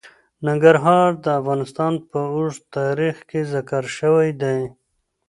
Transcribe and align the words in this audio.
ننګرهار 0.47 1.09
د 1.23 1.25
افغانستان 1.39 1.93
په 2.09 2.19
اوږده 2.35 2.65
تاریخ 2.77 3.15
کې 3.29 3.39
ذکر 3.53 3.83
شوی 3.97 4.29
دی. 4.41 4.59